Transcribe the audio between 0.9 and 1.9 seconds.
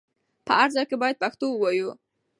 بايد پښتو ووايو.